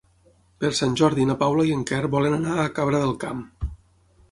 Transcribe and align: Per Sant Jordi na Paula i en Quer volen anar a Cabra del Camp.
Per 0.63 0.71
Sant 0.79 0.95
Jordi 1.01 1.27
na 1.31 1.35
Paula 1.43 1.67
i 1.69 1.75
en 1.77 1.85
Quer 1.91 2.01
volen 2.17 2.37
anar 2.39 2.57
a 2.61 2.67
Cabra 2.81 3.05
del 3.07 3.17
Camp. 3.27 3.47